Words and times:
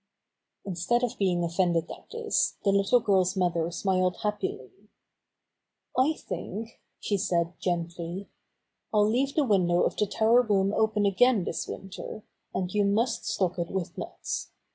Instead 0.65 1.03
of 1.03 1.19
being 1.19 1.43
offended 1.43 1.91
at 1.91 2.09
this, 2.09 2.57
the 2.63 2.71
little 2.71 2.99
girl's 2.99 3.37
mother 3.37 3.69
smiled 3.69 4.17
happily. 4.23 4.71
"I 5.95 6.13
think," 6.13 6.81
she 6.99 7.17
said 7.17 7.53
gently, 7.59 8.27
"I'll 8.91 9.07
leave 9.07 9.35
the 9.35 9.43
window 9.43 9.83
of 9.83 9.95
the 9.95 10.07
tower 10.07 10.41
room 10.41 10.73
open 10.73 11.05
again 11.05 11.43
this 11.43 11.67
winter, 11.67 12.23
and 12.51 12.67
yoa 12.71 12.91
must 12.91 13.27
stock 13.27 13.59
it 13.59 13.69
with 13.69 13.95
nuts. 13.95 14.49